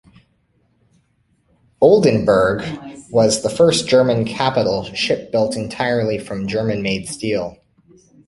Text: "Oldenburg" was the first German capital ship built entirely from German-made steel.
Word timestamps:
"Oldenburg" 1.79 2.63
was 3.11 3.43
the 3.43 3.51
first 3.51 3.87
German 3.87 4.25
capital 4.25 4.85
ship 4.95 5.31
built 5.31 5.55
entirely 5.55 6.17
from 6.17 6.47
German-made 6.47 7.07
steel. 7.07 7.57